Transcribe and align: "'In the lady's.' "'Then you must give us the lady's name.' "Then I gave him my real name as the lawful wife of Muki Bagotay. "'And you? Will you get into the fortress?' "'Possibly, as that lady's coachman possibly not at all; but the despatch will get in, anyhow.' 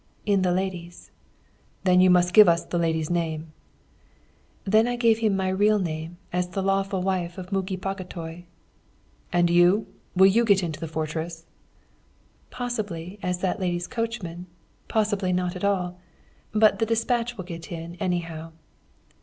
"'In 0.25 0.41
the 0.41 0.51
lady's.' 0.51 1.11
"'Then 1.83 2.01
you 2.01 2.09
must 2.09 2.33
give 2.33 2.49
us 2.49 2.65
the 2.65 2.79
lady's 2.79 3.11
name.' 3.11 3.53
"Then 4.63 4.87
I 4.87 4.95
gave 4.95 5.19
him 5.19 5.35
my 5.35 5.49
real 5.49 5.77
name 5.77 6.17
as 6.33 6.47
the 6.47 6.63
lawful 6.63 7.03
wife 7.03 7.37
of 7.37 7.51
Muki 7.51 7.75
Bagotay. 7.77 8.45
"'And 9.31 9.47
you? 9.51 9.85
Will 10.15 10.25
you 10.25 10.43
get 10.43 10.63
into 10.63 10.79
the 10.79 10.87
fortress?' 10.87 11.45
"'Possibly, 12.49 13.19
as 13.21 13.41
that 13.41 13.59
lady's 13.59 13.85
coachman 13.87 14.47
possibly 14.87 15.31
not 15.31 15.55
at 15.55 15.63
all; 15.63 15.99
but 16.51 16.79
the 16.79 16.87
despatch 16.87 17.37
will 17.37 17.43
get 17.45 17.71
in, 17.71 17.93
anyhow.' 17.99 18.53